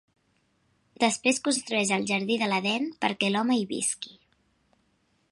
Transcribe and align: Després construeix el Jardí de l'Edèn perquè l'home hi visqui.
Després 1.01 1.39
construeix 1.47 1.91
el 1.97 2.07
Jardí 2.11 2.37
de 2.43 2.47
l'Edèn 2.53 2.89
perquè 3.05 3.29
l'home 3.35 3.57
hi 3.59 3.67
visqui. 3.75 4.17